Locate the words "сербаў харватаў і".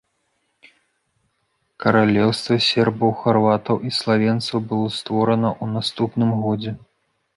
2.69-3.93